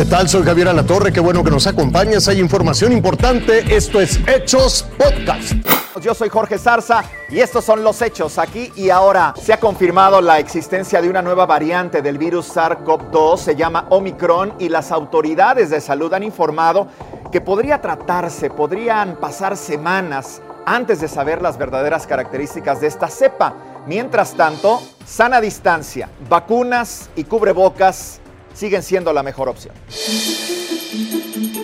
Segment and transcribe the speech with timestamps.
[0.00, 0.30] ¿Qué tal?
[0.30, 2.26] Soy Javier Alatorre, qué bueno que nos acompañas.
[2.26, 3.76] Hay información importante.
[3.76, 5.52] Esto es Hechos Podcast.
[6.00, 9.34] Yo soy Jorge Zarza y estos son los hechos aquí y ahora.
[9.38, 14.54] Se ha confirmado la existencia de una nueva variante del virus SARS-CoV-2, se llama Omicron
[14.58, 16.86] y las autoridades de salud han informado
[17.30, 23.52] que podría tratarse, podrían pasar semanas antes de saber las verdaderas características de esta cepa.
[23.86, 28.20] Mientras tanto, sana distancia, vacunas y cubrebocas
[28.54, 29.74] siguen siendo la mejor opción.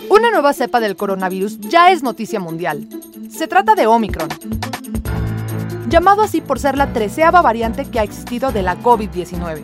[0.09, 2.87] Una nueva cepa del coronavirus ya es noticia mundial.
[3.29, 4.29] Se trata de Omicron,
[5.89, 9.61] llamado así por ser la treceava variante que ha existido de la COVID-19.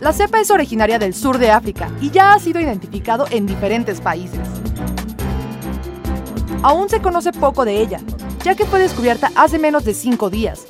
[0.00, 4.00] La cepa es originaria del sur de África y ya ha sido identificado en diferentes
[4.00, 4.40] países.
[6.62, 8.00] Aún se conoce poco de ella,
[8.42, 10.66] ya que fue descubierta hace menos de cinco días,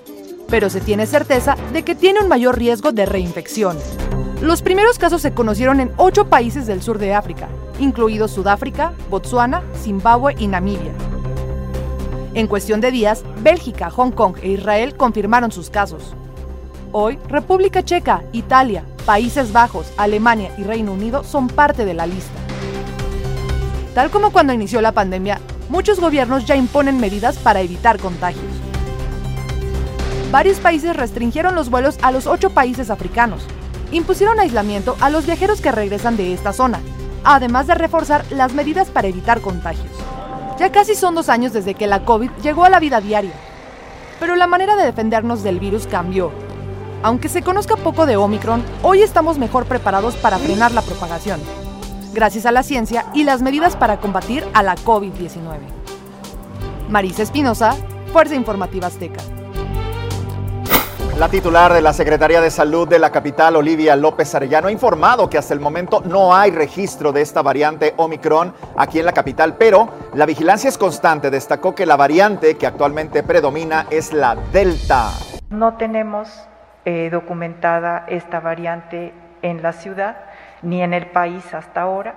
[0.49, 3.79] pero se tiene certeza de que tiene un mayor riesgo de reinfección.
[4.43, 7.47] Los primeros casos se conocieron en ocho países del sur de África,
[7.79, 10.91] incluidos Sudáfrica, Botsuana, Zimbabue y Namibia.
[12.35, 16.17] En cuestión de días, Bélgica, Hong Kong e Israel confirmaron sus casos.
[16.91, 22.41] Hoy, República Checa, Italia, Países Bajos, Alemania y Reino Unido son parte de la lista.
[23.95, 28.43] Tal como cuando inició la pandemia, muchos gobiernos ya imponen medidas para evitar contagios.
[30.33, 33.47] Varios países restringieron los vuelos a los ocho países africanos,
[33.93, 36.81] impusieron aislamiento a los viajeros que regresan de esta zona,
[37.25, 39.93] además de reforzar las medidas para evitar contagios.
[40.59, 43.33] Ya casi son dos años desde que la COVID llegó a la vida diaria,
[44.19, 46.33] pero la manera de defendernos del virus cambió.
[47.03, 51.41] Aunque se conozca poco de Omicron, hoy estamos mejor preparados para frenar la propagación,
[52.13, 55.59] gracias a la ciencia y las medidas para combatir a la COVID-19.
[56.89, 57.75] Marisa Espinosa,
[58.13, 59.42] Fuerza Informativa Azteca.
[61.19, 65.29] La titular de la Secretaría de Salud de la capital, Olivia López Arellano, ha informado
[65.29, 69.57] que hasta el momento no hay registro de esta variante Omicron aquí en la capital,
[69.59, 71.31] pero la vigilancia es constante.
[71.31, 75.11] Destacó que la variante que actualmente predomina es la Delta.
[75.51, 76.49] No tenemos
[76.87, 80.17] eh, documentada esta variante en la ciudad
[80.63, 82.15] ni en el país hasta ahora,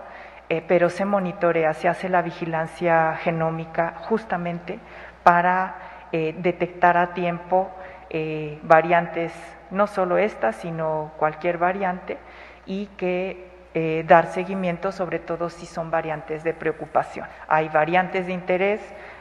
[0.47, 4.79] eh, pero se monitorea, se hace la vigilancia genómica justamente
[5.23, 7.69] para eh, detectar a tiempo
[8.17, 9.33] eh, variantes,
[9.71, 12.17] no solo esta, sino cualquier variante,
[12.65, 17.27] y que eh, dar seguimiento, sobre todo si son variantes de preocupación.
[17.49, 18.79] Hay variantes de interés,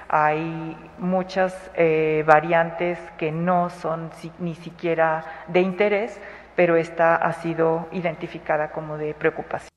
[0.08, 6.20] hay muchas eh, variantes que no son ni siquiera de interés,
[6.54, 9.74] pero esta ha sido identificada como de preocupación.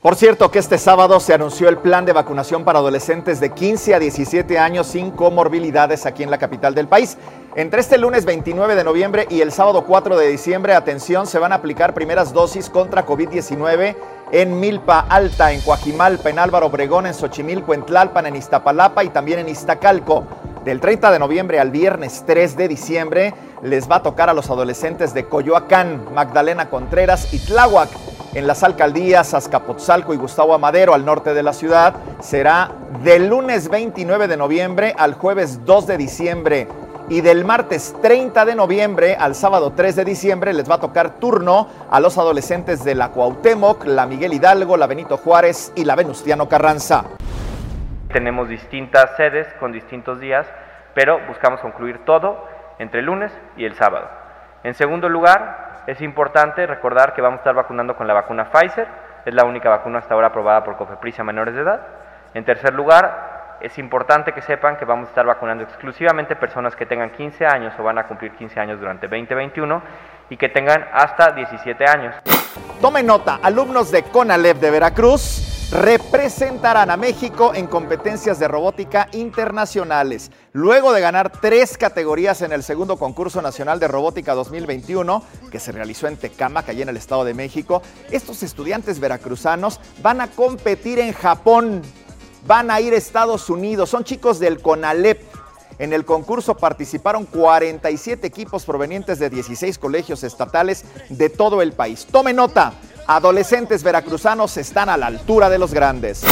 [0.00, 3.96] Por cierto que este sábado se anunció el plan de vacunación para adolescentes de 15
[3.96, 7.18] a 17 años sin comorbilidades aquí en la capital del país.
[7.58, 11.50] Entre este lunes 29 de noviembre y el sábado 4 de diciembre, atención, se van
[11.50, 13.96] a aplicar primeras dosis contra COVID-19
[14.30, 19.08] en Milpa Alta, en Coajimalpa, en Álvaro Obregón, en Xochimilco, en Tlalpan, en Iztapalapa y
[19.08, 20.22] también en Iztacalco.
[20.64, 24.48] Del 30 de noviembre al viernes 3 de diciembre les va a tocar a los
[24.50, 27.90] adolescentes de Coyoacán, Magdalena Contreras y Tláhuac
[28.34, 32.70] en las alcaldías Azcapotzalco y Gustavo Amadero al norte de la ciudad será
[33.02, 36.68] del lunes 29 de noviembre al jueves 2 de diciembre
[37.10, 41.18] y del martes 30 de noviembre al sábado 3 de diciembre les va a tocar
[41.18, 45.96] turno a los adolescentes de la Cuauhtémoc, la Miguel Hidalgo, la Benito Juárez y la
[45.96, 47.04] Venustiano Carranza.
[48.12, 50.46] Tenemos distintas sedes con distintos días,
[50.94, 52.46] pero buscamos concluir todo
[52.78, 54.08] entre el lunes y el sábado.
[54.62, 58.86] En segundo lugar, es importante recordar que vamos a estar vacunando con la vacuna Pfizer,
[59.24, 61.80] es la única vacuna hasta ahora aprobada por Cofepris a menores de edad.
[62.34, 63.27] En tercer lugar,
[63.60, 67.74] es importante que sepan que vamos a estar vacunando exclusivamente personas que tengan 15 años
[67.78, 69.82] o van a cumplir 15 años durante 2021
[70.30, 72.14] y que tengan hasta 17 años.
[72.80, 80.30] Tome nota, alumnos de CONALEP de Veracruz representarán a México en competencias de robótica internacionales.
[80.52, 85.72] Luego de ganar tres categorías en el segundo concurso nacional de robótica 2021, que se
[85.72, 91.00] realizó en Tecámac, allá en el Estado de México, estos estudiantes veracruzanos van a competir
[91.00, 91.82] en Japón,
[92.46, 95.22] van a ir a Estados Unidos, son chicos del CONALEP.
[95.78, 102.06] En el concurso participaron 47 equipos provenientes de 16 colegios estatales de todo el país.
[102.10, 102.72] Tome nota,
[103.06, 106.24] adolescentes veracruzanos están a la altura de los grandes.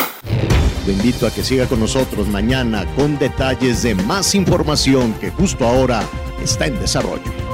[0.84, 5.66] Lo invito a que siga con nosotros mañana con detalles de más información que justo
[5.66, 6.02] ahora
[6.42, 7.45] está en desarrollo.